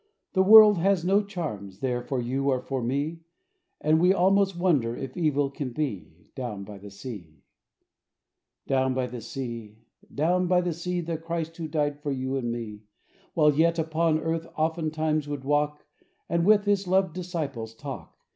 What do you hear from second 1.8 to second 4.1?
for you or for m And